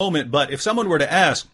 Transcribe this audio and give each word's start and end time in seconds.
moment, 0.00 0.30
but 0.30 0.50
if 0.50 0.62
someone 0.62 0.88
were 0.88 0.98
to 0.98 1.12
ask, 1.12 1.46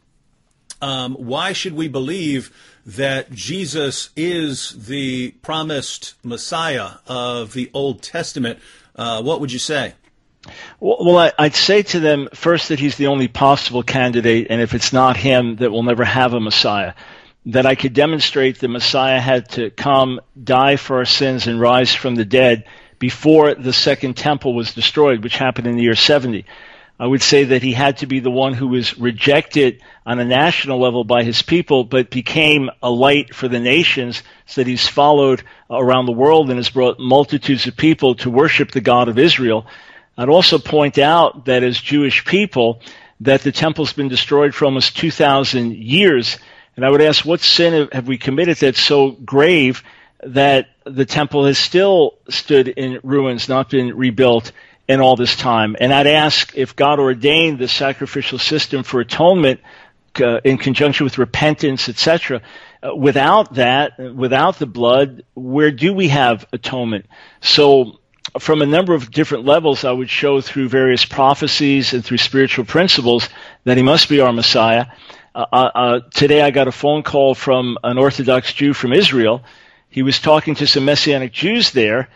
um, 0.80 1.14
why 1.14 1.52
should 1.52 1.74
we 1.74 1.88
believe 1.88 2.54
that 2.86 3.32
Jesus 3.32 4.10
is 4.14 4.86
the 4.86 5.32
promised 5.42 6.14
Messiah 6.22 6.90
of 7.08 7.52
the 7.54 7.70
Old 7.74 8.02
Testament? 8.02 8.60
Uh, 8.94 9.20
what 9.22 9.40
would 9.40 9.52
you 9.52 9.58
say? 9.58 9.94
Well, 10.78 11.32
I'd 11.36 11.56
say 11.56 11.82
to 11.82 11.98
them 11.98 12.28
first 12.32 12.68
that 12.68 12.78
he's 12.78 12.96
the 12.96 13.08
only 13.08 13.26
possible 13.26 13.82
candidate, 13.82 14.46
and 14.48 14.60
if 14.60 14.74
it's 14.74 14.92
not 14.92 15.16
him, 15.16 15.56
that 15.56 15.72
we'll 15.72 15.82
never 15.82 16.04
have 16.04 16.32
a 16.32 16.40
Messiah. 16.40 16.94
That 17.46 17.66
I 17.66 17.74
could 17.74 17.94
demonstrate 17.94 18.60
the 18.60 18.68
Messiah 18.68 19.18
had 19.18 19.48
to 19.50 19.70
come, 19.70 20.20
die 20.40 20.76
for 20.76 20.98
our 20.98 21.04
sins, 21.04 21.48
and 21.48 21.60
rise 21.60 21.92
from 21.92 22.14
the 22.14 22.24
dead 22.24 22.64
before 23.00 23.54
the 23.54 23.72
second 23.72 24.16
temple 24.16 24.54
was 24.54 24.72
destroyed, 24.72 25.24
which 25.24 25.36
happened 25.36 25.66
in 25.66 25.76
the 25.76 25.82
year 25.82 25.96
70. 25.96 26.44
I 26.98 27.06
would 27.06 27.22
say 27.22 27.44
that 27.44 27.62
he 27.62 27.72
had 27.72 27.98
to 27.98 28.06
be 28.06 28.20
the 28.20 28.30
one 28.30 28.54
who 28.54 28.68
was 28.68 28.98
rejected 28.98 29.82
on 30.06 30.18
a 30.18 30.24
national 30.24 30.80
level 30.80 31.04
by 31.04 31.24
his 31.24 31.42
people, 31.42 31.84
but 31.84 32.10
became 32.10 32.70
a 32.82 32.90
light 32.90 33.34
for 33.34 33.48
the 33.48 33.60
nations, 33.60 34.22
so 34.46 34.62
that 34.62 34.68
he's 34.68 34.88
followed 34.88 35.42
around 35.68 36.06
the 36.06 36.12
world 36.12 36.48
and 36.48 36.58
has 36.58 36.70
brought 36.70 36.98
multitudes 36.98 37.66
of 37.66 37.76
people 37.76 38.14
to 38.16 38.30
worship 38.30 38.70
the 38.70 38.80
God 38.80 39.08
of 39.08 39.18
Israel. 39.18 39.66
I'd 40.16 40.30
also 40.30 40.58
point 40.58 40.96
out 40.96 41.44
that 41.44 41.62
as 41.62 41.78
Jewish 41.78 42.24
people, 42.24 42.80
that 43.20 43.42
the 43.42 43.52
temple's 43.52 43.92
been 43.92 44.08
destroyed 44.08 44.54
for 44.54 44.64
almost 44.64 44.96
2,000 44.96 45.76
years. 45.76 46.38
And 46.76 46.84
I 46.84 46.90
would 46.90 47.02
ask, 47.02 47.24
what 47.24 47.40
sin 47.40 47.88
have 47.92 48.08
we 48.08 48.16
committed 48.16 48.56
that's 48.56 48.80
so 48.80 49.10
grave 49.10 49.82
that 50.22 50.68
the 50.84 51.04
temple 51.04 51.44
has 51.44 51.58
still 51.58 52.18
stood 52.30 52.68
in 52.68 53.00
ruins, 53.02 53.50
not 53.50 53.68
been 53.68 53.94
rebuilt 53.96 54.52
in 54.88 55.00
all 55.00 55.16
this 55.16 55.36
time? 55.36 55.76
And 55.78 55.92
I'd 55.92 56.06
ask 56.06 56.56
if 56.56 56.76
God 56.76 56.98
ordained 56.98 57.58
the 57.58 57.68
sacrificial 57.68 58.38
system 58.38 58.82
for 58.82 59.00
atonement 59.00 59.60
uh, 60.20 60.40
in 60.44 60.58
conjunction 60.58 61.04
with 61.04 61.18
repentance, 61.18 61.88
etc. 61.88 62.42
Uh, 62.82 62.94
without 62.94 63.54
that, 63.54 63.98
without 63.98 64.58
the 64.58 64.66
blood, 64.66 65.24
where 65.34 65.70
do 65.70 65.92
we 65.92 66.08
have 66.08 66.46
atonement? 66.52 67.06
So 67.40 68.00
from 68.38 68.62
a 68.62 68.66
number 68.66 68.94
of 68.94 69.10
different 69.10 69.44
levels, 69.44 69.84
I 69.84 69.92
would 69.92 70.10
show 70.10 70.40
through 70.40 70.68
various 70.68 71.04
prophecies 71.04 71.92
and 71.92 72.04
through 72.04 72.18
spiritual 72.18 72.64
principles 72.64 73.28
that 73.64 73.76
he 73.76 73.82
must 73.82 74.08
be 74.08 74.20
our 74.20 74.32
Messiah. 74.32 74.86
Uh, 75.34 75.46
uh, 75.52 75.70
uh, 75.74 76.00
today, 76.14 76.42
I 76.42 76.50
got 76.50 76.68
a 76.68 76.72
phone 76.72 77.02
call 77.02 77.34
from 77.34 77.78
an 77.84 77.98
Orthodox 77.98 78.52
Jew 78.52 78.72
from 78.72 78.92
Israel. 78.92 79.44
He 79.88 80.02
was 80.02 80.18
talking 80.18 80.54
to 80.56 80.66
some 80.66 80.84
Messianic 80.84 81.32
Jews 81.32 81.70
there, 81.70 82.08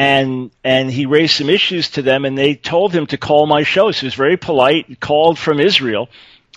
and 0.00 0.50
and 0.64 0.90
he 0.90 1.04
raised 1.04 1.36
some 1.36 1.50
issues 1.50 1.90
to 1.90 2.00
them, 2.00 2.24
and 2.24 2.36
they 2.36 2.54
told 2.54 2.90
him 2.90 3.06
to 3.08 3.18
call 3.18 3.46
my 3.46 3.64
show. 3.64 3.92
So 3.92 4.00
he 4.00 4.06
was 4.06 4.14
very 4.14 4.38
polite. 4.38 4.98
Called 4.98 5.38
from 5.38 5.60
Israel, 5.60 6.08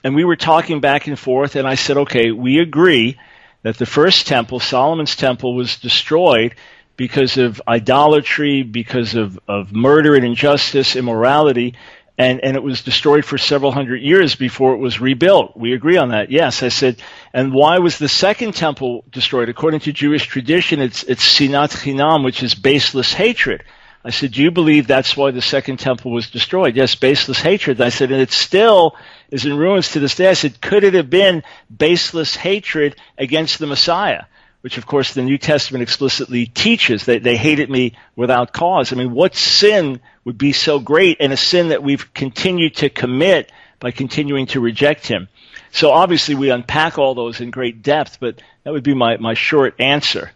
and 0.02 0.16
we 0.16 0.24
were 0.24 0.38
talking 0.38 0.80
back 0.80 1.08
and 1.08 1.20
forth. 1.20 1.58
And 1.58 1.68
I 1.68 1.76
said, 1.76 1.98
"Okay, 1.98 2.32
we 2.32 2.60
agree 2.60 3.18
that 3.64 3.78
the 3.78 3.86
first 3.86 4.28
temple, 4.28 4.62
Solomon's 4.62 5.16
temple, 5.18 5.56
was 5.56 5.78
destroyed." 5.78 6.56
because 6.96 7.38
of 7.38 7.60
idolatry, 7.68 8.62
because 8.62 9.16
of, 9.16 9.40
of 9.48 9.74
murder 9.74 10.14
and 10.14 10.24
injustice, 10.24 10.96
immorality, 10.96 11.74
and, 12.18 12.40
and 12.42 12.56
it 12.56 12.64
was 12.64 12.84
destroyed 12.84 13.26
for 13.26 13.38
several 13.38 13.72
hundred 13.72 14.02
years 14.02 14.36
before 14.36 14.74
it 14.74 14.78
was 14.78 15.02
rebuilt. 15.02 15.58
We 15.58 15.74
agree 15.74 15.98
on 15.98 16.10
that. 16.10 16.30
Yes, 16.32 16.62
I 16.62 16.70
said, 16.70 17.02
and 17.34 17.54
why 17.54 17.80
was 17.80 17.98
the 17.98 18.10
second 18.10 18.54
temple 18.54 19.04
destroyed? 19.10 19.50
According 19.50 19.82
to 19.82 19.94
Jewish 19.94 20.28
tradition, 20.28 20.80
it's, 20.80 21.04
it's 21.04 21.24
sinat 21.24 21.76
chinam, 21.76 22.24
which 22.24 22.44
is 22.44 22.54
baseless 22.54 23.14
hatred. 23.14 23.64
I 24.06 24.10
said, 24.10 24.34
do 24.34 24.44
you 24.44 24.52
believe 24.52 24.86
that's 24.86 25.16
why 25.16 25.32
the 25.32 25.42
second 25.42 25.78
temple 25.78 26.12
was 26.12 26.30
destroyed? 26.30 26.76
Yes, 26.76 26.94
baseless 26.94 27.40
hatred. 27.40 27.80
I 27.80 27.90
said, 27.90 28.12
and 28.12 28.22
it 28.22 28.32
still 28.34 28.98
is 29.32 29.46
in 29.46 29.56
ruins 29.56 29.92
to 29.92 30.02
this 30.02 30.16
day. 30.16 30.30
I 30.30 30.34
said, 30.34 30.60
could 30.60 30.84
it 30.84 30.94
have 30.94 31.10
been 31.10 31.42
baseless 31.76 32.36
hatred 32.36 32.98
against 33.18 33.60
the 33.60 33.68
Messiah? 33.68 34.26
Which 34.64 34.78
of 34.78 34.86
course 34.86 35.14
the 35.14 35.22
New 35.22 35.38
Testament 35.38 35.82
explicitly 35.82 36.46
teaches 36.46 37.06
that 37.08 37.22
they 37.22 37.36
hated 37.36 37.70
me 37.70 37.98
without 38.16 38.54
cause. 38.54 38.94
I 38.94 38.96
mean, 38.96 39.12
what 39.12 39.36
sin 39.36 40.00
would 40.24 40.38
be 40.38 40.54
so 40.54 40.80
great 40.80 41.18
and 41.20 41.34
a 41.34 41.38
sin 41.38 41.68
that 41.68 41.84
we've 41.84 42.14
continued 42.14 42.78
to 42.78 42.90
commit 42.90 43.52
by 43.82 43.92
continuing 43.92 44.46
to 44.48 44.62
reject 44.62 45.06
him? 45.06 45.28
So 45.74 45.92
obviously 45.92 46.36
we 46.36 46.50
unpack 46.50 46.98
all 46.98 47.14
those 47.14 47.42
in 47.42 47.52
great 47.52 47.84
depth, 47.84 48.22
but 48.22 48.42
that 48.64 48.72
would 48.72 48.84
be 48.84 48.94
my, 48.94 49.18
my 49.18 49.34
short 49.34 49.76
answer. 49.82 50.32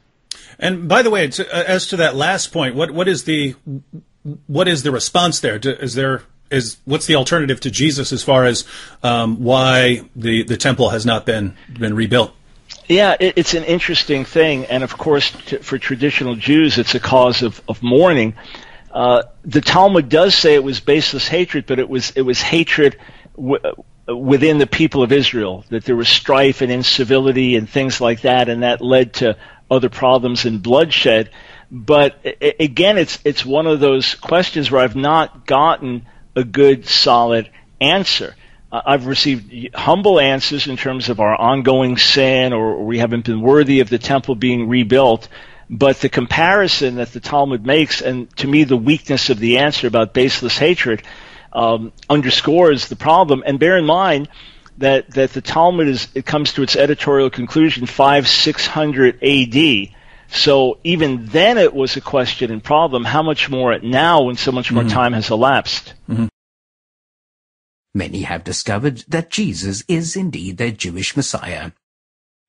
And 0.60 0.90
by 0.90 1.04
the 1.04 1.10
way, 1.10 1.26
uh, 1.26 1.44
as 1.50 1.88
to 1.88 1.96
that 1.96 2.14
last 2.18 2.52
point, 2.52 2.76
what, 2.76 2.92
what 2.92 3.08
is 3.08 3.24
the 3.24 3.56
what 4.48 4.68
is 4.68 4.84
the 4.84 4.92
response 4.92 5.40
there? 5.40 5.56
Is 5.56 5.94
there 5.94 6.24
is 6.52 6.78
what's 6.84 7.06
the 7.06 7.16
alternative 7.16 7.62
to 7.62 7.72
Jesus 7.72 8.12
as 8.12 8.24
far 8.24 8.44
as 8.44 8.66
um, 9.04 9.42
why 9.42 10.02
the, 10.18 10.44
the 10.44 10.58
temple 10.58 10.90
has 10.90 11.06
not 11.06 11.26
been 11.26 11.56
been 11.72 11.96
rebuilt? 11.96 12.34
Yeah, 12.88 13.16
it, 13.20 13.34
it's 13.38 13.54
an 13.54 13.64
interesting 13.66 14.24
thing, 14.26 14.66
and 14.66 14.84
of 14.84 14.98
course, 14.98 15.32
t- 15.32 15.58
for 15.58 15.78
traditional 15.78 16.36
Jews, 16.36 16.78
it's 16.78 16.96
a 16.96 17.00
cause 17.00 17.44
of, 17.44 17.62
of 17.68 17.84
mourning. 17.84 18.36
Uh, 18.92 19.24
the 19.44 19.62
Talmud 19.62 20.10
does 20.10 20.34
say 20.36 20.56
it 20.56 20.64
was 20.64 20.80
baseless 20.80 21.28
hatred, 21.28 21.66
but 21.68 21.80
it 21.80 21.90
was 21.90 22.12
it 22.12 22.22
was 22.22 22.42
hatred 22.42 22.98
w- 23.36 23.60
within 24.08 24.58
the 24.58 24.68
people 24.68 25.04
of 25.04 25.12
Israel. 25.12 25.66
That 25.70 25.84
there 25.84 25.96
was 25.98 26.08
strife 26.08 26.62
and 26.62 26.72
incivility 26.72 27.58
and 27.58 27.70
things 27.70 28.00
like 28.00 28.22
that, 28.22 28.48
and 28.48 28.64
that 28.64 28.82
led 28.82 29.14
to 29.16 29.38
other 29.70 29.90
problems 29.90 30.46
and 30.46 30.64
bloodshed. 30.64 31.30
But 31.70 32.20
I- 32.26 32.56
again, 32.60 32.98
it's 32.98 33.20
it's 33.26 33.46
one 33.46 33.68
of 33.68 33.82
those 33.82 34.16
questions 34.16 34.72
where 34.72 34.82
I've 34.82 34.96
not 34.96 35.46
gotten 35.46 36.06
a 36.36 36.44
good, 36.46 36.88
solid 36.88 37.50
answer. 37.82 38.36
I've 38.72 39.08
received 39.08 39.74
humble 39.74 40.20
answers 40.20 40.68
in 40.68 40.76
terms 40.76 41.10
of 41.10 41.20
our 41.20 41.36
ongoing 41.36 41.98
sin 41.98 42.52
or 42.52 42.84
we 42.84 43.00
haven't 43.00 43.26
been 43.26 43.42
worthy 43.42 43.80
of 43.80 43.90
the 43.90 43.98
temple 43.98 44.36
being 44.36 44.68
rebuilt. 44.68 45.30
But 45.70 46.00
the 46.00 46.10
comparison 46.10 46.96
that 46.96 47.12
the 47.12 47.20
Talmud 47.20 47.66
makes, 47.66 48.02
and 48.02 48.34
to 48.38 48.48
me, 48.48 48.64
the 48.64 48.78
weakness 48.78 49.30
of 49.30 49.40
the 49.40 49.60
answer 49.60 49.88
about 49.88 50.14
baseless 50.14 50.58
hatred, 50.58 51.04
um, 51.52 51.92
underscores 52.10 52.88
the 52.88 52.96
problem. 52.96 53.44
And 53.46 53.60
bear 53.60 53.78
in 53.78 53.86
mind 53.86 54.30
that, 54.78 55.12
that 55.12 55.32
the 55.32 55.42
Talmud 55.42 55.88
is, 55.88 56.08
it 56.14 56.26
comes 56.26 56.54
to 56.54 56.64
its 56.64 56.76
editorial 56.76 57.30
conclusion 57.30 57.86
5 57.86 58.28
600 58.28 59.24
AD. 59.24 59.90
So 60.30 60.78
even 60.84 61.26
then 61.28 61.58
it 61.58 61.74
was 61.74 61.96
a 61.98 62.02
question 62.02 62.52
and 62.52 62.64
problem. 62.64 63.06
How 63.06 63.24
much 63.24 63.50
more 63.50 63.78
now 63.80 64.24
when 64.24 64.36
so 64.36 64.52
much 64.52 64.72
more 64.72 64.84
mm-hmm. 64.84 64.94
time 64.94 65.14
has 65.14 65.32
elapsed? 65.32 65.94
Mm-hmm. 66.10 66.28
Many 67.94 68.24
have 68.24 68.44
discovered 68.44 69.04
that 69.08 69.30
Jesus 69.30 69.84
is 69.88 70.16
indeed 70.16 70.58
their 70.58 70.72
Jewish 70.72 71.16
Messiah. 71.16 71.72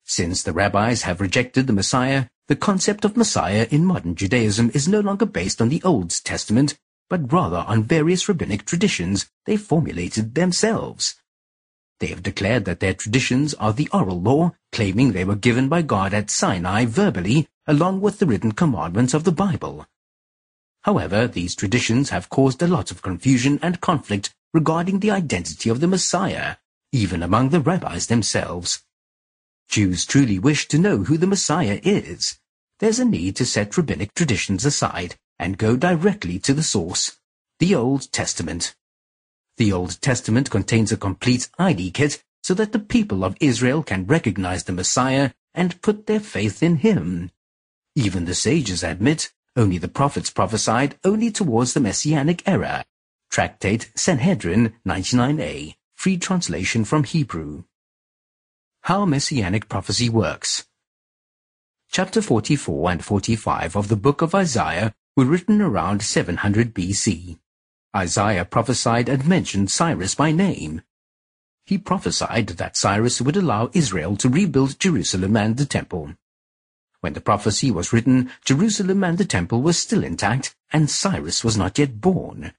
Since 0.04 0.42
the 0.42 0.52
rabbis 0.52 1.02
have 1.02 1.20
rejected 1.20 1.66
the 1.66 1.72
Messiah, 1.72 2.26
the 2.48 2.56
concept 2.56 3.04
of 3.04 3.16
Messiah 3.16 3.66
in 3.70 3.84
modern 3.84 4.14
Judaism 4.14 4.70
is 4.72 4.88
no 4.88 5.00
longer 5.00 5.26
based 5.26 5.60
on 5.60 5.68
the 5.68 5.82
Old 5.82 6.10
Testament, 6.24 6.78
but 7.10 7.32
rather 7.32 7.58
on 7.66 7.82
various 7.82 8.28
rabbinic 8.28 8.64
traditions 8.64 9.30
they 9.44 9.56
formulated 9.56 10.34
themselves. 10.34 11.14
They 12.00 12.06
have 12.08 12.22
declared 12.22 12.64
that 12.64 12.80
their 12.80 12.94
traditions 12.94 13.54
are 13.54 13.72
the 13.72 13.88
oral 13.92 14.20
law, 14.20 14.52
claiming 14.72 15.12
they 15.12 15.24
were 15.24 15.36
given 15.36 15.68
by 15.68 15.82
God 15.82 16.14
at 16.14 16.30
Sinai 16.30 16.84
verbally, 16.84 17.48
along 17.66 18.00
with 18.00 18.18
the 18.18 18.26
written 18.26 18.52
commandments 18.52 19.14
of 19.14 19.24
the 19.24 19.32
Bible. 19.32 19.86
However, 20.82 21.26
these 21.26 21.54
traditions 21.54 22.10
have 22.10 22.30
caused 22.30 22.62
a 22.62 22.68
lot 22.68 22.90
of 22.90 23.02
confusion 23.02 23.58
and 23.62 23.80
conflict 23.80 24.34
regarding 24.54 25.00
the 25.00 25.10
identity 25.10 25.68
of 25.68 25.80
the 25.80 25.86
Messiah, 25.86 26.56
even 26.92 27.22
among 27.22 27.50
the 27.50 27.60
rabbis 27.60 28.06
themselves. 28.06 28.82
Jews 29.68 30.06
truly 30.06 30.38
wish 30.38 30.66
to 30.68 30.78
know 30.78 31.04
who 31.04 31.18
the 31.18 31.26
Messiah 31.26 31.80
is. 31.82 32.38
There's 32.78 32.98
a 32.98 33.04
need 33.04 33.36
to 33.36 33.44
set 33.44 33.76
rabbinic 33.76 34.14
traditions 34.14 34.64
aside 34.64 35.16
and 35.38 35.58
go 35.58 35.76
directly 35.76 36.38
to 36.40 36.54
the 36.54 36.62
source, 36.62 37.18
the 37.58 37.74
Old 37.74 38.10
Testament. 38.10 38.74
The 39.58 39.72
Old 39.72 40.00
Testament 40.00 40.50
contains 40.50 40.92
a 40.92 40.96
complete 40.96 41.50
ID 41.58 41.90
kit 41.90 42.22
so 42.42 42.54
that 42.54 42.72
the 42.72 42.78
people 42.78 43.24
of 43.24 43.36
Israel 43.40 43.82
can 43.82 44.06
recognize 44.06 44.64
the 44.64 44.72
Messiah 44.72 45.32
and 45.54 45.82
put 45.82 46.06
their 46.06 46.20
faith 46.20 46.62
in 46.62 46.76
him. 46.76 47.30
Even 47.94 48.24
the 48.24 48.34
sages 48.34 48.82
admit 48.82 49.30
only 49.56 49.76
the 49.76 49.88
prophets 49.88 50.30
prophesied 50.30 50.96
only 51.04 51.30
towards 51.30 51.74
the 51.74 51.80
Messianic 51.80 52.42
era 52.46 52.86
Tractate 53.30 53.90
Sanhedrin 53.94 54.72
99a, 54.86 55.74
free 55.94 56.16
translation 56.16 56.84
from 56.84 57.04
Hebrew. 57.04 57.64
How 58.82 59.04
Messianic 59.04 59.68
Prophecy 59.68 60.08
Works 60.08 60.66
Chapter 61.92 62.22
44 62.22 62.90
and 62.90 63.04
45 63.04 63.76
of 63.76 63.88
the 63.88 63.96
book 63.96 64.22
of 64.22 64.34
Isaiah 64.34 64.94
were 65.14 65.26
written 65.26 65.60
around 65.60 66.02
700 66.02 66.74
BC. 66.74 67.38
Isaiah 67.94 68.46
prophesied 68.46 69.08
and 69.10 69.26
mentioned 69.26 69.70
Cyrus 69.70 70.14
by 70.14 70.32
name. 70.32 70.80
He 71.66 71.76
prophesied 71.76 72.48
that 72.48 72.78
Cyrus 72.78 73.20
would 73.20 73.36
allow 73.36 73.70
Israel 73.74 74.16
to 74.16 74.28
rebuild 74.30 74.80
Jerusalem 74.80 75.36
and 75.36 75.58
the 75.58 75.66
temple. 75.66 76.14
When 77.00 77.12
the 77.12 77.20
prophecy 77.20 77.70
was 77.70 77.92
written, 77.92 78.30
Jerusalem 78.44 79.04
and 79.04 79.18
the 79.18 79.24
temple 79.26 79.60
were 79.60 79.74
still 79.74 80.02
intact, 80.02 80.56
and 80.72 80.90
Cyrus 80.90 81.44
was 81.44 81.58
not 81.58 81.78
yet 81.78 82.00
born. 82.00 82.54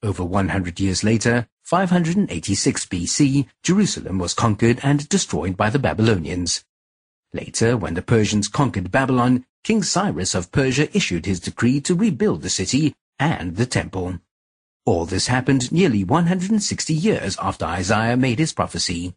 Over 0.00 0.24
100 0.24 0.78
years 0.78 1.02
later, 1.02 1.48
586 1.64 2.86
BC, 2.86 3.46
Jerusalem 3.64 4.18
was 4.20 4.32
conquered 4.32 4.78
and 4.84 5.08
destroyed 5.08 5.56
by 5.56 5.70
the 5.70 5.80
Babylonians. 5.80 6.64
Later, 7.32 7.76
when 7.76 7.94
the 7.94 8.02
Persians 8.02 8.46
conquered 8.46 8.92
Babylon, 8.92 9.44
King 9.64 9.82
Cyrus 9.82 10.36
of 10.36 10.52
Persia 10.52 10.88
issued 10.96 11.26
his 11.26 11.40
decree 11.40 11.80
to 11.80 11.96
rebuild 11.96 12.42
the 12.42 12.48
city 12.48 12.94
and 13.18 13.56
the 13.56 13.66
temple. 13.66 14.20
All 14.86 15.04
this 15.04 15.26
happened 15.26 15.72
nearly 15.72 16.04
160 16.04 16.94
years 16.94 17.36
after 17.42 17.64
Isaiah 17.64 18.16
made 18.16 18.38
his 18.38 18.52
prophecy. 18.52 19.14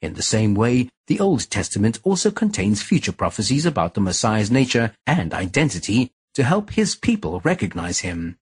In 0.00 0.14
the 0.14 0.22
same 0.22 0.54
way, 0.54 0.88
the 1.06 1.20
Old 1.20 1.50
Testament 1.50 2.00
also 2.02 2.30
contains 2.30 2.82
future 2.82 3.12
prophecies 3.12 3.66
about 3.66 3.92
the 3.92 4.00
Messiah's 4.00 4.50
nature 4.50 4.94
and 5.06 5.34
identity 5.34 6.12
to 6.34 6.44
help 6.44 6.70
his 6.70 6.96
people 6.96 7.40
recognize 7.44 8.00
him. 8.00 8.38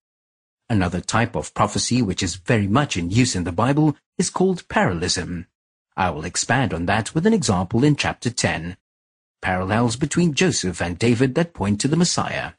Another 0.69 1.01
type 1.01 1.37
of 1.37 1.55
prophecy 1.55 2.03
which 2.03 2.23
is 2.23 2.37
very 2.37 2.67
much 2.67 2.97
in 2.97 3.11
use 3.11 3.37
in 3.37 3.45
the 3.45 3.53
Bible 3.53 3.97
is 4.19 4.31
called 4.31 4.69
parallelism. 4.69 5.47
I 5.97 6.11
will 6.11 6.25
expand 6.25 6.75
on 6.75 6.87
that 6.87 7.15
with 7.15 7.25
an 7.25 7.33
example 7.33 7.85
in 7.85 7.95
chapter 7.95 8.31
10 8.31 8.77
parallels 9.41 9.95
between 9.95 10.35
Joseph 10.35 10.83
and 10.83 10.99
David 10.99 11.37
that 11.37 11.55
point 11.55 11.81
to 11.81 11.89
the 11.89 11.97
Messiah. 11.97 12.55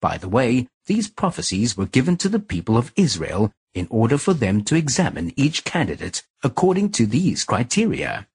By 0.00 0.18
the 0.18 0.28
way, 0.28 0.66
these 0.86 1.08
prophecies 1.08 1.76
were 1.76 1.86
given 1.86 2.16
to 2.16 2.28
the 2.28 2.40
people 2.40 2.76
of 2.76 2.92
Israel 2.96 3.52
in 3.74 3.86
order 3.90 4.18
for 4.18 4.34
them 4.34 4.64
to 4.64 4.74
examine 4.74 5.32
each 5.36 5.62
candidate 5.62 6.24
according 6.42 6.90
to 6.92 7.06
these 7.06 7.44
criteria. 7.44 8.26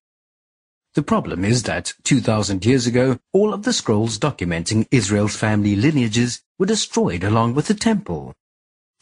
The 0.94 1.04
problem 1.04 1.44
is 1.44 1.64
that 1.64 1.94
2,000 2.04 2.66
years 2.66 2.88
ago, 2.88 3.20
all 3.34 3.54
of 3.54 3.64
the 3.64 3.74
scrolls 3.74 4.18
documenting 4.18 4.88
Israel's 4.90 5.36
family 5.36 5.76
lineages 5.76 6.42
were 6.58 6.66
destroyed 6.66 7.26
along 7.26 7.56
with 7.56 7.68
the 7.68 7.74
temple. 7.74 8.34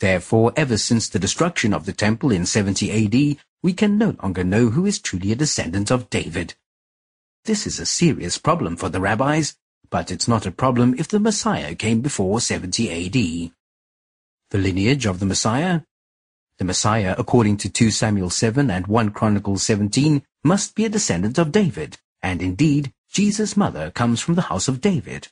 Therefore, 0.03 0.51
ever 0.57 0.77
since 0.77 1.07
the 1.07 1.23
destruction 1.25 1.73
of 1.73 1.85
the 1.85 1.93
temple 2.05 2.29
in 2.31 2.45
70 2.45 2.91
AD, 2.91 3.37
we 3.63 3.73
can 3.73 3.97
no 3.97 4.15
longer 4.21 4.43
know 4.43 4.69
who 4.69 4.85
is 4.85 4.99
truly 4.99 5.31
a 5.31 5.35
descendant 5.43 5.89
of 5.89 6.09
David, 6.09 6.55
this 7.45 7.67
is 7.67 7.77
a 7.77 7.85
serious 7.85 8.37
problem 8.37 8.77
for 8.77 8.87
the 8.87 9.01
rabbis, 9.01 9.57
but 9.89 10.11
it's 10.11 10.29
not 10.29 10.45
a 10.45 10.51
problem 10.51 10.95
if 10.97 11.09
the 11.09 11.19
Messiah 11.19 11.75
came 11.75 11.99
before 11.99 12.39
70 12.39 12.89
AD. 12.89 13.51
The 14.51 14.57
lineage 14.57 15.05
of 15.05 15.19
the 15.19 15.25
Messiah? 15.25 15.81
The 16.57 16.63
Messiah, 16.63 17.15
according 17.17 17.57
to 17.57 17.69
2 17.69 17.91
Samuel 17.91 18.29
7 18.29 18.71
and 18.71 18.87
1 18.87 19.11
Chronicles 19.11 19.63
17, 19.63 20.23
must 20.45 20.73
be 20.73 20.85
a 20.85 20.89
descendant 20.89 21.37
of 21.37 21.51
David, 21.51 21.97
and 22.21 22.41
indeed, 22.41 22.93
Jesus' 23.11 23.57
mother 23.57 23.91
comes 23.91 24.21
from 24.21 24.35
the 24.35 24.43
house 24.43 24.69
of 24.69 24.79
David. 24.79 25.27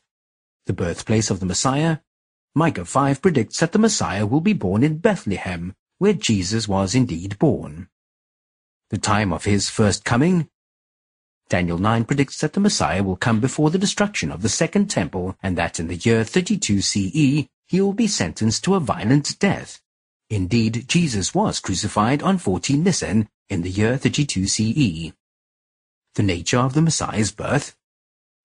The 0.66 0.74
birthplace 0.74 1.30
of 1.30 1.40
the 1.40 1.46
Messiah? 1.46 2.00
Micah 2.54 2.84
5 2.84 3.22
predicts 3.22 3.62
that 3.62 3.72
the 3.72 3.80
Messiah 3.80 4.26
will 4.26 4.42
be 4.42 4.52
born 4.52 4.84
in 4.84 4.98
Bethlehem, 4.98 5.74
where 6.00 6.12
Jesus 6.12 6.68
was 6.68 6.94
indeed 6.94 7.40
born. 7.40 7.88
The 8.90 8.98
time 8.98 9.32
of 9.32 9.46
his 9.46 9.70
first 9.70 10.04
coming? 10.04 10.50
Daniel 11.48 11.78
9 11.78 12.04
predicts 12.04 12.42
that 12.42 12.52
the 12.52 12.60
Messiah 12.60 13.04
will 13.04 13.16
come 13.16 13.40
before 13.40 13.70
the 13.70 13.78
destruction 13.78 14.34
of 14.34 14.42
the 14.42 14.50
Second 14.50 14.90
Temple 14.90 15.38
and 15.42 15.58
that 15.58 15.80
in 15.80 15.88
the 15.88 15.96
year 15.96 16.26
32 16.26 16.82
CE 16.82 17.48
he 17.70 17.80
will 17.80 17.94
be 17.94 18.08
sentenced 18.08 18.66
to 18.66 18.76
a 18.76 18.82
violent 18.82 19.40
death. 19.40 19.82
Indeed, 20.30 20.90
Jesus 20.90 21.34
was 21.34 21.62
crucified 21.62 22.22
on 22.22 22.38
14 22.38 22.84
Nisan 22.84 23.30
in 23.50 23.62
the 23.62 23.70
year 23.70 23.96
32 23.96 24.48
CE. 24.48 25.14
The 26.16 26.24
nature 26.24 26.60
of 26.60 26.74
the 26.74 26.82
Messiah's 26.82 27.32
birth 27.32 27.78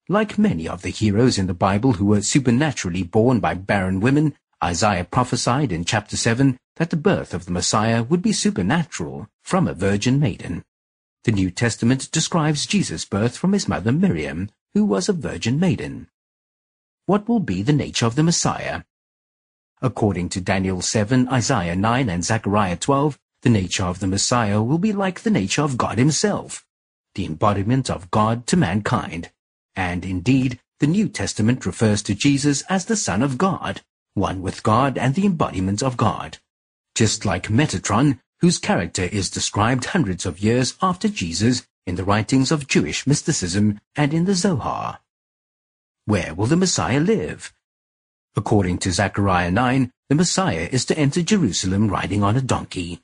Like 0.09 0.39
many 0.39 0.69
of 0.69 0.83
the 0.83 0.91
heroes 0.91 1.37
in 1.37 1.49
the 1.49 1.55
Bible 1.55 1.95
who 1.95 2.07
were 2.07 2.23
supernaturally 2.23 3.03
born 3.03 3.41
by 3.41 3.55
barren 3.55 3.99
women, 3.99 4.37
Isaiah 4.63 5.03
prophesied 5.03 5.73
in 5.73 5.85
chapter 5.85 6.17
7 6.17 6.57
that 6.77 6.91
the 6.91 6.97
birth 6.97 7.35
of 7.35 7.45
the 7.45 7.51
Messiah 7.51 8.05
would 8.05 8.23
be 8.23 8.33
supernatural 8.33 9.27
from 9.43 9.67
a 9.67 9.75
virgin 9.75 10.21
maiden. 10.21 10.65
The 11.25 11.33
New 11.33 11.51
Testament 11.51 12.09
describes 12.13 12.67
Jesus' 12.67 13.05
birth 13.05 13.37
from 13.37 13.53
his 13.53 13.67
mother 13.67 13.91
Miriam, 13.91 14.49
who 14.75 14.85
was 14.85 15.09
a 15.09 15.13
virgin 15.13 15.59
maiden. 15.59 16.07
What 17.07 17.29
will 17.29 17.41
be 17.41 17.63
the 17.63 17.73
nature 17.73 18.07
of 18.07 18.15
the 18.15 18.23
Messiah? 18.23 18.85
According 19.83 20.29
to 20.29 20.41
Daniel 20.41 20.83
7, 20.83 21.29
Isaiah 21.31 21.75
9, 21.75 22.09
and 22.09 22.25
Zechariah 22.25 22.77
12, 22.77 23.19
the 23.43 23.51
nature 23.51 23.85
of 23.85 23.99
the 23.99 24.07
Messiah 24.07 24.63
will 24.63 24.79
be 24.79 24.93
like 24.93 25.23
the 25.23 25.31
nature 25.31 25.63
of 25.63 25.77
God 25.77 25.99
himself, 25.99 26.65
the 27.17 27.27
embodiment 27.27 27.91
of 27.91 28.09
God 28.13 28.47
to 28.47 28.57
mankind. 28.57 29.33
And 29.77 30.05
indeed, 30.05 30.59
the 30.81 30.87
New 30.87 31.09
Testament 31.09 31.67
refers 31.67 32.03
to 32.03 32.15
Jesus 32.15 32.63
as 32.63 32.87
the 32.87 32.97
Son 32.97 33.23
of 33.23 33.39
God, 33.39 33.83
one 34.15 34.43
with 34.43 34.63
God 34.63 34.99
and 34.99 35.15
the 35.15 35.27
embodiment 35.27 35.83
of 35.83 35.97
God. 35.97 36.39
Just 36.95 37.25
like 37.25 37.49
Metatron, 37.49 38.19
whose 38.41 38.59
character 38.59 39.05
is 39.05 39.31
described 39.31 39.85
hundreds 39.87 40.27
of 40.27 40.41
years 40.41 40.75
after 40.83 41.09
Jesus 41.09 41.67
in 41.87 41.95
the 41.95 42.05
writings 42.05 42.51
of 42.51 42.67
Jewish 42.67 43.07
mysticism 43.07 43.81
and 43.95 44.13
in 44.13 44.25
the 44.25 44.35
Zohar. 44.35 45.01
Where 46.07 46.35
will 46.35 46.47
the 46.47 46.57
Messiah 46.57 47.01
live? 47.01 47.53
According 48.35 48.79
to 48.79 48.93
Zechariah 48.93 49.51
9, 49.51 49.93
the 50.09 50.15
Messiah 50.15 50.69
is 50.71 50.85
to 50.87 50.99
enter 50.99 51.23
Jerusalem 51.23 51.89
riding 51.89 52.23
on 52.23 52.37
a 52.37 52.43
donkey. 52.43 53.03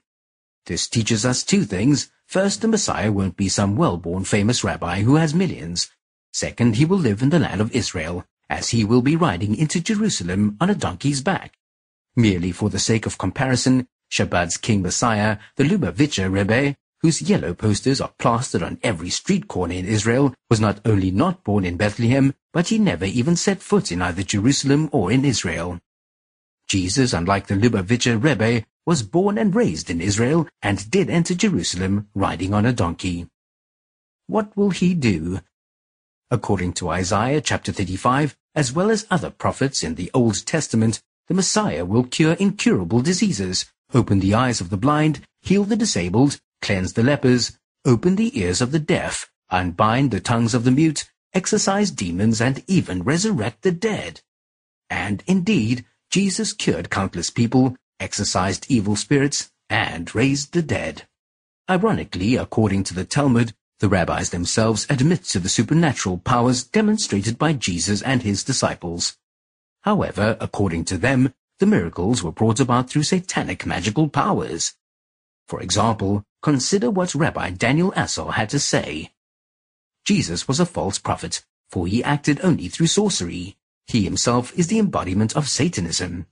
This 0.66 0.88
teaches 0.88 1.24
us 1.24 1.42
two 1.42 1.64
things. 1.64 2.10
First, 2.26 2.60
the 2.60 2.68
Messiah 2.68 3.10
won't 3.10 3.36
be 3.36 3.48
some 3.48 3.76
well-born 3.76 4.24
famous 4.24 4.62
rabbi 4.62 5.02
who 5.02 5.16
has 5.16 5.34
millions. 5.34 5.90
Second, 6.32 6.76
he 6.76 6.84
will 6.84 6.98
live 6.98 7.22
in 7.22 7.30
the 7.30 7.38
land 7.38 7.60
of 7.60 7.72
Israel, 7.72 8.24
as 8.48 8.70
he 8.70 8.84
will 8.84 9.02
be 9.02 9.16
riding 9.16 9.54
into 9.54 9.80
Jerusalem 9.80 10.56
on 10.60 10.70
a 10.70 10.74
donkey's 10.74 11.20
back. 11.20 11.58
Merely 12.16 12.52
for 12.52 12.70
the 12.70 12.78
sake 12.78 13.06
of 13.06 13.18
comparison, 13.18 13.86
Chabad's 14.10 14.56
King 14.56 14.82
Messiah, 14.82 15.38
the 15.56 15.64
Lubavitcher 15.64 16.30
Rebbe, 16.30 16.76
whose 17.00 17.22
yellow 17.22 17.52
posters 17.52 18.00
are 18.00 18.12
plastered 18.18 18.62
on 18.62 18.78
every 18.82 19.10
street 19.10 19.48
corner 19.48 19.74
in 19.74 19.86
Israel, 19.86 20.34
was 20.48 20.60
not 20.60 20.80
only 20.84 21.10
not 21.10 21.42
born 21.42 21.64
in 21.64 21.76
Bethlehem, 21.76 22.34
but 22.52 22.68
he 22.68 22.78
never 22.78 23.04
even 23.04 23.34
set 23.34 23.62
foot 23.62 23.90
in 23.90 24.00
either 24.00 24.22
Jerusalem 24.22 24.88
or 24.92 25.10
in 25.10 25.24
Israel. 25.24 25.80
Jesus, 26.68 27.12
unlike 27.12 27.48
the 27.48 27.54
Lubavitcher 27.54 28.22
Rebbe, 28.22 28.64
was 28.86 29.02
born 29.02 29.36
and 29.36 29.54
raised 29.54 29.90
in 29.90 30.00
Israel 30.00 30.48
and 30.62 30.90
did 30.90 31.10
enter 31.10 31.34
Jerusalem 31.34 32.08
riding 32.14 32.54
on 32.54 32.66
a 32.66 32.72
donkey. 32.72 33.26
What 34.26 34.56
will 34.56 34.70
he 34.70 34.94
do? 34.94 35.40
According 36.32 36.72
to 36.74 36.88
Isaiah 36.88 37.42
chapter 37.42 37.72
35, 37.72 38.38
as 38.54 38.72
well 38.72 38.90
as 38.90 39.06
other 39.10 39.28
prophets 39.28 39.84
in 39.84 39.96
the 39.96 40.10
Old 40.14 40.46
Testament, 40.46 41.02
the 41.28 41.34
Messiah 41.34 41.84
will 41.84 42.04
cure 42.04 42.32
incurable 42.32 43.02
diseases, 43.02 43.66
open 43.92 44.20
the 44.20 44.32
eyes 44.32 44.58
of 44.58 44.70
the 44.70 44.78
blind, 44.78 45.26
heal 45.42 45.64
the 45.64 45.76
disabled, 45.76 46.40
cleanse 46.62 46.94
the 46.94 47.02
lepers, 47.02 47.58
open 47.84 48.16
the 48.16 48.40
ears 48.40 48.62
of 48.62 48.72
the 48.72 48.78
deaf, 48.78 49.30
unbind 49.50 50.10
the 50.10 50.20
tongues 50.20 50.54
of 50.54 50.64
the 50.64 50.70
mute, 50.70 51.04
exorcise 51.34 51.90
demons, 51.90 52.40
and 52.40 52.64
even 52.66 53.02
resurrect 53.02 53.60
the 53.60 53.70
dead. 53.70 54.22
And 54.88 55.22
indeed, 55.26 55.84
Jesus 56.10 56.54
cured 56.54 56.88
countless 56.88 57.28
people, 57.28 57.76
exorcised 58.00 58.64
evil 58.70 58.96
spirits, 58.96 59.52
and 59.68 60.14
raised 60.14 60.54
the 60.54 60.62
dead. 60.62 61.06
Ironically, 61.68 62.36
according 62.36 62.84
to 62.84 62.94
the 62.94 63.04
Talmud, 63.04 63.52
the 63.82 63.88
rabbis 63.88 64.30
themselves 64.30 64.86
admit 64.88 65.24
to 65.24 65.40
the 65.40 65.48
supernatural 65.48 66.16
powers 66.16 66.62
demonstrated 66.62 67.36
by 67.36 67.52
Jesus 67.52 68.00
and 68.02 68.22
his 68.22 68.44
disciples. 68.44 69.18
However, 69.80 70.36
according 70.38 70.84
to 70.84 70.96
them, 70.96 71.34
the 71.58 71.66
miracles 71.66 72.22
were 72.22 72.30
brought 72.30 72.60
about 72.60 72.88
through 72.88 73.02
satanic 73.02 73.66
magical 73.66 74.08
powers. 74.08 74.74
For 75.48 75.60
example, 75.60 76.22
consider 76.42 76.92
what 76.92 77.16
Rabbi 77.16 77.50
Daniel 77.50 77.90
Assel 77.96 78.34
had 78.34 78.50
to 78.50 78.60
say. 78.60 79.10
Jesus 80.04 80.46
was 80.46 80.60
a 80.60 80.64
false 80.64 81.00
prophet, 81.00 81.44
for 81.68 81.88
he 81.88 82.04
acted 82.04 82.38
only 82.44 82.68
through 82.68 82.86
sorcery. 82.86 83.56
He 83.88 84.04
himself 84.04 84.56
is 84.56 84.68
the 84.68 84.78
embodiment 84.78 85.34
of 85.34 85.48
Satanism. 85.48 86.26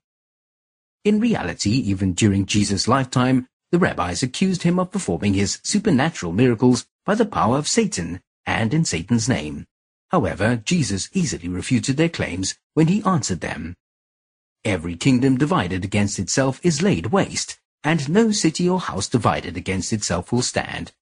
In 1.04 1.18
reality, 1.18 1.70
even 1.72 2.12
during 2.12 2.46
Jesus' 2.46 2.86
lifetime, 2.86 3.48
the 3.72 3.78
rabbis 3.80 4.22
accused 4.22 4.62
him 4.62 4.78
of 4.78 4.92
performing 4.92 5.34
his 5.34 5.58
supernatural 5.64 6.32
miracles 6.32 6.86
by 7.10 7.16
the 7.16 7.26
power 7.26 7.58
of 7.58 7.66
Satan 7.66 8.20
and 8.46 8.72
in 8.72 8.84
Satan's 8.84 9.28
name. 9.28 9.66
However, 10.12 10.62
Jesus 10.64 11.08
easily 11.12 11.48
refuted 11.48 11.96
their 11.96 12.08
claims 12.08 12.54
when 12.74 12.86
he 12.86 13.02
answered 13.02 13.40
them. 13.40 13.74
Every 14.64 14.94
kingdom 14.94 15.36
divided 15.36 15.84
against 15.84 16.20
itself 16.20 16.60
is 16.62 16.82
laid 16.82 17.06
waste, 17.06 17.58
and 17.82 18.08
no 18.08 18.30
city 18.30 18.68
or 18.68 18.78
house 18.78 19.08
divided 19.08 19.56
against 19.56 19.92
itself 19.92 20.30
will 20.30 20.42
stand. 20.42 20.92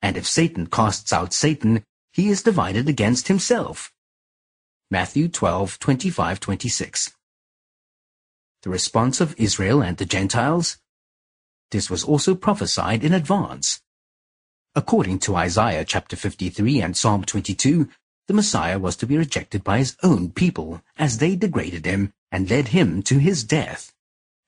And 0.00 0.16
if 0.16 0.28
Satan 0.28 0.68
casts 0.68 1.12
out 1.12 1.32
Satan, 1.32 1.82
he 2.12 2.28
is 2.28 2.44
divided 2.44 2.88
against 2.88 3.26
himself. 3.26 3.92
Matthew 4.92 5.26
12, 5.26 5.80
25, 5.80 6.38
26. 6.38 7.16
The 8.62 8.70
response 8.70 9.20
of 9.20 9.34
Israel 9.36 9.82
and 9.82 9.96
the 9.96 10.06
Gentiles? 10.06 10.78
This 11.72 11.90
was 11.90 12.04
also 12.04 12.36
prophesied 12.36 13.02
in 13.02 13.12
advance. 13.12 13.80
According 14.74 15.20
to 15.20 15.36
Isaiah 15.36 15.84
chapter 15.84 16.14
53 16.14 16.82
and 16.82 16.96
Psalm 16.96 17.24
22, 17.24 17.88
the 18.26 18.34
Messiah 18.34 18.78
was 18.78 18.96
to 18.96 19.06
be 19.06 19.16
rejected 19.16 19.64
by 19.64 19.78
his 19.78 19.96
own 20.02 20.30
people 20.30 20.82
as 20.96 21.18
they 21.18 21.34
degraded 21.34 21.86
him 21.86 22.12
and 22.30 22.50
led 22.50 22.68
him 22.68 23.02
to 23.04 23.18
his 23.18 23.42
death. 23.42 23.92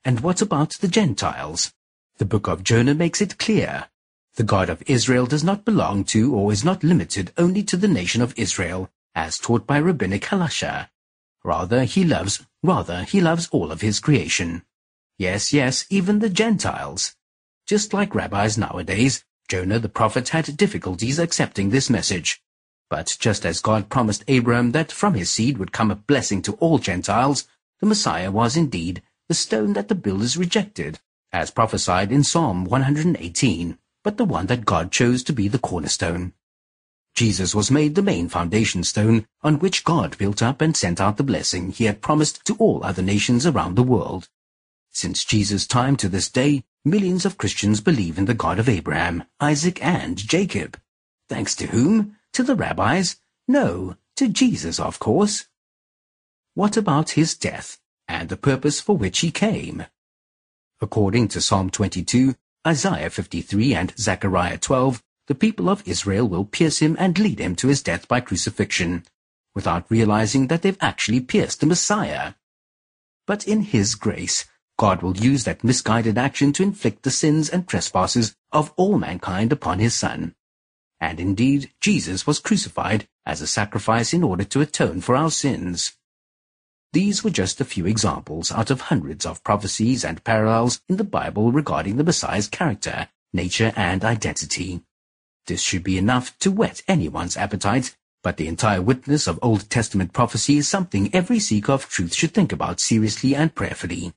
And 0.05 0.19
what 0.19 0.41
about 0.41 0.71
the 0.79 0.87
Gentiles? 0.87 1.73
The 2.17 2.25
book 2.25 2.47
of 2.47 2.63
Jonah 2.63 2.93
makes 2.93 3.21
it 3.21 3.39
clear. 3.39 3.89
The 4.35 4.43
God 4.43 4.69
of 4.69 4.83
Israel 4.85 5.25
does 5.25 5.43
not 5.43 5.65
belong 5.65 6.03
to 6.05 6.33
or 6.33 6.51
is 6.51 6.63
not 6.63 6.83
limited 6.83 7.33
only 7.37 7.63
to 7.63 7.75
the 7.75 7.87
nation 7.87 8.21
of 8.21 8.37
Israel, 8.37 8.89
as 9.15 9.37
taught 9.37 9.67
by 9.67 9.79
rabbinic 9.79 10.23
halacha. 10.25 10.89
Rather, 11.43 11.83
he 11.83 12.03
loves, 12.03 12.45
rather, 12.61 13.03
he 13.03 13.19
loves 13.19 13.49
all 13.51 13.71
of 13.71 13.81
his 13.81 13.99
creation. 13.99 14.63
Yes, 15.17 15.51
yes, 15.51 15.85
even 15.89 16.19
the 16.19 16.29
Gentiles. 16.29 17.15
Just 17.65 17.93
like 17.93 18.15
rabbis 18.15 18.57
nowadays, 18.57 19.25
Jonah 19.51 19.79
the 19.79 19.89
prophet 19.89 20.29
had 20.29 20.55
difficulties 20.55 21.19
accepting 21.19 21.71
this 21.71 21.89
message. 21.89 22.41
But 22.89 23.17
just 23.19 23.45
as 23.45 23.59
God 23.59 23.89
promised 23.89 24.23
Abraham 24.29 24.71
that 24.71 24.93
from 24.93 25.13
his 25.13 25.29
seed 25.29 25.57
would 25.57 25.73
come 25.73 25.91
a 25.91 25.95
blessing 25.95 26.41
to 26.43 26.53
all 26.53 26.77
Gentiles, 26.77 27.49
the 27.81 27.85
Messiah 27.85 28.31
was 28.31 28.55
indeed 28.55 29.03
the 29.27 29.33
stone 29.33 29.73
that 29.73 29.89
the 29.89 29.93
builders 29.93 30.37
rejected, 30.37 30.99
as 31.33 31.51
prophesied 31.51 32.13
in 32.13 32.23
Psalm 32.23 32.63
118, 32.63 33.77
but 34.05 34.15
the 34.15 34.23
one 34.23 34.45
that 34.45 34.63
God 34.63 34.89
chose 34.89 35.21
to 35.23 35.33
be 35.33 35.49
the 35.49 35.59
cornerstone. 35.59 36.31
Jesus 37.13 37.53
was 37.53 37.69
made 37.69 37.95
the 37.95 38.01
main 38.01 38.29
foundation 38.29 38.85
stone 38.85 39.27
on 39.43 39.59
which 39.59 39.83
God 39.83 40.17
built 40.17 40.41
up 40.41 40.61
and 40.61 40.77
sent 40.77 41.01
out 41.01 41.17
the 41.17 41.23
blessing 41.23 41.71
he 41.71 41.83
had 41.83 42.01
promised 42.01 42.45
to 42.45 42.55
all 42.55 42.85
other 42.85 43.01
nations 43.01 43.45
around 43.45 43.75
the 43.75 43.83
world. 43.83 44.29
Since 44.91 45.25
Jesus' 45.25 45.67
time 45.67 45.97
to 45.97 46.07
this 46.07 46.29
day, 46.29 46.63
millions 46.83 47.25
of 47.25 47.37
Christians 47.37 47.81
believe 47.81 48.17
in 48.17 48.25
the 48.25 48.33
God 48.33 48.59
of 48.59 48.69
Abraham, 48.69 49.23
Isaac, 49.39 49.83
and 49.83 50.17
Jacob. 50.17 50.79
Thanks 51.29 51.55
to 51.55 51.67
whom? 51.67 52.17
To 52.33 52.43
the 52.43 52.55
rabbis? 52.55 53.17
No, 53.47 53.97
to 54.15 54.27
Jesus, 54.27 54.79
of 54.79 54.99
course. 54.99 55.45
What 56.53 56.77
about 56.77 57.11
his 57.11 57.35
death 57.35 57.79
and 58.07 58.29
the 58.29 58.37
purpose 58.37 58.81
for 58.81 58.97
which 58.97 59.19
he 59.19 59.31
came? 59.31 59.85
According 60.81 61.27
to 61.29 61.41
Psalm 61.41 61.69
22, 61.69 62.35
Isaiah 62.67 63.09
53, 63.09 63.75
and 63.75 63.93
Zechariah 63.97 64.57
12, 64.57 65.03
the 65.27 65.35
people 65.35 65.69
of 65.69 65.87
Israel 65.87 66.27
will 66.27 66.45
pierce 66.45 66.79
him 66.79 66.95
and 66.99 67.17
lead 67.17 67.39
him 67.39 67.55
to 67.57 67.67
his 67.67 67.81
death 67.81 68.07
by 68.07 68.19
crucifixion, 68.19 69.03
without 69.55 69.89
realizing 69.89 70.47
that 70.47 70.61
they've 70.61 70.77
actually 70.81 71.21
pierced 71.21 71.59
the 71.59 71.65
Messiah. 71.65 72.33
But 73.27 73.47
in 73.47 73.61
his 73.61 73.95
grace, 73.95 74.45
God 74.81 75.03
will 75.03 75.15
use 75.15 75.43
that 75.43 75.63
misguided 75.63 76.17
action 76.17 76.51
to 76.53 76.63
inflict 76.63 77.03
the 77.03 77.11
sins 77.11 77.49
and 77.49 77.67
trespasses 77.67 78.35
of 78.51 78.73
all 78.77 78.97
mankind 78.97 79.51
upon 79.51 79.77
his 79.77 79.93
Son. 79.93 80.33
And 80.99 81.19
indeed, 81.19 81.69
Jesus 81.79 82.25
was 82.25 82.39
crucified 82.39 83.07
as 83.23 83.41
a 83.41 83.45
sacrifice 83.45 84.11
in 84.11 84.23
order 84.23 84.43
to 84.45 84.59
atone 84.59 85.01
for 85.01 85.15
our 85.15 85.29
sins. 85.29 85.99
These 86.93 87.23
were 87.23 87.29
just 87.29 87.61
a 87.61 87.63
few 87.63 87.85
examples 87.85 88.51
out 88.51 88.71
of 88.71 88.81
hundreds 88.81 89.23
of 89.23 89.43
prophecies 89.43 90.03
and 90.03 90.23
parallels 90.23 90.81
in 90.89 90.97
the 90.97 91.03
Bible 91.03 91.51
regarding 91.51 91.97
the 91.97 92.03
Messiah's 92.03 92.47
character, 92.47 93.07
nature, 93.31 93.73
and 93.75 94.03
identity. 94.03 94.81
This 95.45 95.61
should 95.61 95.83
be 95.83 95.99
enough 95.99 96.35
to 96.39 96.49
whet 96.49 96.81
anyone's 96.87 97.37
appetite, 97.37 97.95
but 98.23 98.37
the 98.37 98.47
entire 98.47 98.81
witness 98.81 99.27
of 99.27 99.37
Old 99.43 99.69
Testament 99.69 100.11
prophecy 100.11 100.57
is 100.57 100.67
something 100.67 101.13
every 101.13 101.39
seeker 101.39 101.73
of 101.73 101.87
truth 101.87 102.15
should 102.15 102.33
think 102.33 102.51
about 102.51 102.79
seriously 102.79 103.35
and 103.35 103.53
prayerfully. 103.53 104.15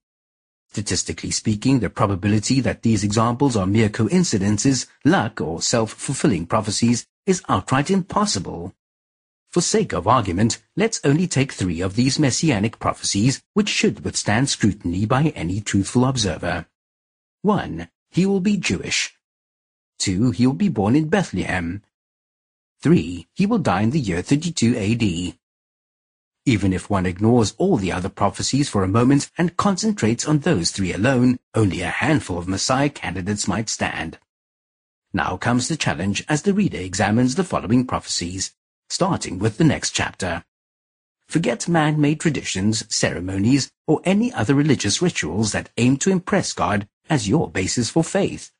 Statistically 0.75 1.31
speaking, 1.31 1.79
the 1.79 1.89
probability 1.89 2.59
that 2.59 2.83
these 2.83 3.05
examples 3.05 3.57
are 3.57 3.65
mere 3.65 3.89
coincidences, 3.89 4.89
luck, 5.05 5.41
or 5.41 5.63
self-fulfilling 5.63 6.47
prophecies 6.47 7.07
is 7.27 7.45
outright 7.49 7.93
impossible. 7.93 8.75
For 9.53 9.61
sake 9.61 9.93
of 9.93 10.09
argument, 10.09 10.65
let's 10.75 11.01
only 11.05 11.29
take 11.29 11.53
three 11.53 11.81
of 11.81 11.95
these 11.95 12.19
messianic 12.19 12.81
prophecies 12.81 13.41
which 13.53 13.69
should 13.69 14.05
withstand 14.05 14.51
scrutiny 14.51 15.07
by 15.07 15.33
any 15.37 15.61
truthful 15.61 16.05
observer. 16.05 16.67
1. 17.43 17.89
He 18.11 18.27
will 18.27 18.41
be 18.41 18.57
Jewish. 18.57 19.17
2. 20.01 20.33
He 20.33 20.45
will 20.45 20.55
be 20.55 20.69
born 20.69 20.97
in 20.97 21.09
Bethlehem. 21.09 21.85
3. 22.83 23.29
He 23.33 23.47
will 23.47 23.59
die 23.59 23.83
in 23.83 23.91
the 23.91 24.01
year 24.01 24.23
32 24.23 24.77
AD. 24.77 25.39
Even 26.47 26.75
if 26.75 26.91
one 26.91 27.07
ignores 27.07 27.55
all 27.57 27.79
the 27.79 27.91
other 27.91 28.11
prophecies 28.11 28.69
for 28.69 28.83
a 28.83 28.89
moment 28.89 29.31
and 29.39 29.57
concentrates 29.57 30.27
on 30.29 30.41
those 30.41 30.71
three 30.71 30.93
alone, 30.93 31.39
only 31.55 31.81
a 31.81 31.89
handful 31.89 32.37
of 32.37 32.47
Messiah 32.47 32.91
candidates 32.91 33.49
might 33.49 33.71
stand. 33.71 34.19
Now 35.15 35.39
comes 35.39 35.69
the 35.69 35.77
challenge 35.77 36.23
as 36.29 36.43
the 36.43 36.53
reader 36.53 36.79
examines 36.79 37.37
the 37.37 37.45
following 37.45 37.87
prophecies, 37.87 38.53
starting 38.91 39.39
with 39.39 39.57
the 39.57 39.65
next 39.65 39.93
chapter. 39.93 40.45
Forget 41.29 41.67
man-made 41.67 42.21
traditions, 42.21 42.85
ceremonies, 42.95 43.71
or 43.87 44.03
any 44.05 44.31
other 44.33 44.55
religious 44.55 45.01
rituals 45.01 45.53
that 45.53 45.71
aim 45.79 45.97
to 45.99 46.11
impress 46.11 46.53
God 46.53 46.87
as 47.09 47.27
your 47.27 47.51
basis 47.51 47.89
for 47.89 48.05
faith. 48.05 48.53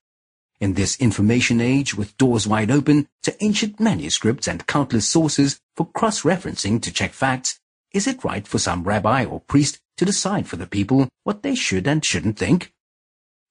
In 0.59 0.73
this 0.73 0.97
information 1.01 1.61
age 1.61 1.95
with 1.95 2.17
doors 2.17 2.47
wide 2.47 2.71
open 2.71 3.09
to 3.25 3.45
ancient 3.45 3.79
manuscripts 3.79 4.49
and 4.49 4.67
countless 4.67 5.07
sources 5.07 5.61
for 5.77 5.87
cross-referencing 5.87 6.81
to 6.81 6.93
check 6.93 7.13
facts, 7.13 7.61
is 7.95 8.07
it 8.07 8.25
right 8.25 8.47
for 8.47 8.59
some 8.59 8.83
rabbi 8.83 9.25
or 9.25 9.41
priest 9.41 9.81
to 9.97 10.05
decide 10.05 10.49
for 10.49 10.57
the 10.57 10.67
people 10.67 11.09
what 11.23 11.43
they 11.43 11.55
should 11.55 11.87
and 11.87 12.05
shouldn't 12.05 12.37
think? 12.37 12.75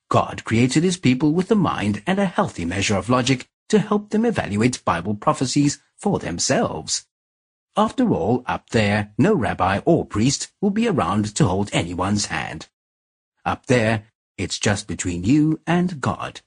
God 0.09 0.43
created 0.43 0.83
his 0.83 0.97
people 0.97 1.31
with 1.31 1.49
a 1.49 1.55
mind 1.55 2.03
and 2.05 2.19
a 2.19 2.25
healthy 2.25 2.65
measure 2.65 2.97
of 2.97 3.09
logic 3.09 3.47
to 3.69 3.79
help 3.79 4.09
them 4.09 4.25
evaluate 4.25 4.83
Bible 4.85 5.15
prophecies 5.15 5.79
for 5.97 6.19
themselves. 6.19 7.07
After 7.75 8.13
all, 8.13 8.43
up 8.45 8.69
there, 8.69 9.13
no 9.17 9.33
rabbi 9.33 9.79
or 9.85 10.05
priest 10.05 10.51
will 10.61 10.69
be 10.69 10.87
around 10.87 11.35
to 11.35 11.47
hold 11.47 11.69
anyone's 11.73 12.27
hand. 12.27 12.67
Up 13.45 13.65
there, 13.65 14.03
it's 14.37 14.59
just 14.59 14.87
between 14.87 15.23
you 15.23 15.59
and 15.65 15.99
God. 15.99 16.41